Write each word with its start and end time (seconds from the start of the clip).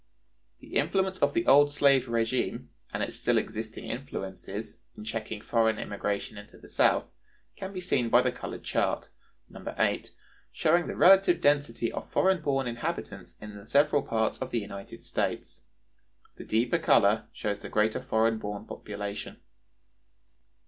(129) 0.61 0.71
The 0.73 0.83
influence 0.83 1.19
of 1.21 1.35
the 1.35 1.45
old 1.45 1.71
slave 1.71 2.05
régime, 2.05 2.69
and 2.91 3.03
its 3.03 3.17
still 3.19 3.37
existing 3.37 3.85
influences, 3.85 4.79
in 4.97 5.03
checking 5.05 5.41
foreign 5.43 5.77
immigration 5.77 6.39
into 6.39 6.57
the 6.57 6.67
South 6.67 7.05
can 7.55 7.71
be 7.71 7.79
seen 7.79 8.09
by 8.09 8.23
the 8.23 8.31
colored 8.31 8.63
chart, 8.63 9.09
No. 9.47 9.59
VIII, 9.61 10.05
showing 10.51 10.87
the 10.87 10.95
relative 10.95 11.39
density 11.39 11.91
of 11.91 12.09
foreign 12.09 12.41
born 12.41 12.65
inhabitants 12.65 13.37
in 13.39 13.55
the 13.55 13.67
several 13.67 14.01
parts 14.01 14.39
of 14.39 14.49
the 14.49 14.57
United 14.59 15.03
States. 15.03 15.65
The 16.35 16.45
deeper 16.45 16.79
color 16.79 17.27
shows 17.31 17.59
the 17.59 17.69
greater 17.69 18.01
foreign 18.01 18.39
born 18.39 18.65
population. 18.65 19.39